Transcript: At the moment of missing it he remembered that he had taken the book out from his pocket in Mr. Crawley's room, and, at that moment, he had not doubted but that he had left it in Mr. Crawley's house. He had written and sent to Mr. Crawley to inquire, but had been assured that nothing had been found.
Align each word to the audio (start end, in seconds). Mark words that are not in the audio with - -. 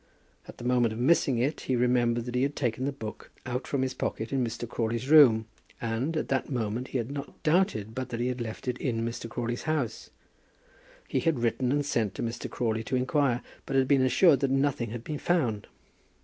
At 0.47 0.57
the 0.57 0.63
moment 0.63 0.93
of 0.93 0.99
missing 0.99 1.37
it 1.37 1.61
he 1.61 1.75
remembered 1.75 2.25
that 2.25 2.33
he 2.33 2.41
had 2.41 2.55
taken 2.55 2.85
the 2.85 2.91
book 2.91 3.29
out 3.45 3.67
from 3.67 3.83
his 3.83 3.93
pocket 3.93 4.33
in 4.33 4.43
Mr. 4.43 4.67
Crawley's 4.67 5.07
room, 5.11 5.45
and, 5.79 6.17
at 6.17 6.27
that 6.29 6.49
moment, 6.49 6.87
he 6.87 6.97
had 6.97 7.11
not 7.11 7.43
doubted 7.43 7.93
but 7.93 8.09
that 8.09 8.19
he 8.19 8.25
had 8.25 8.41
left 8.41 8.67
it 8.67 8.79
in 8.79 9.05
Mr. 9.05 9.29
Crawley's 9.29 9.61
house. 9.69 10.09
He 11.07 11.19
had 11.19 11.41
written 11.41 11.71
and 11.71 11.85
sent 11.85 12.15
to 12.15 12.23
Mr. 12.23 12.49
Crawley 12.49 12.83
to 12.85 12.95
inquire, 12.95 13.43
but 13.67 13.75
had 13.75 13.87
been 13.87 14.01
assured 14.01 14.39
that 14.39 14.49
nothing 14.49 14.89
had 14.89 15.03
been 15.03 15.19
found. 15.19 15.67